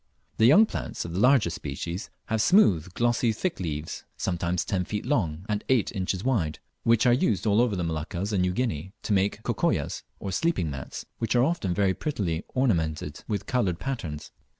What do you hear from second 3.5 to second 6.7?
leaves, sometimes ten feet long and eight inches wide,